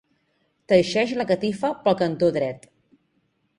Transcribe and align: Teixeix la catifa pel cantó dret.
Teixeix 0.73 1.13
la 1.19 1.27
catifa 1.33 1.71
pel 1.85 1.99
cantó 2.01 2.33
dret. 2.41 2.69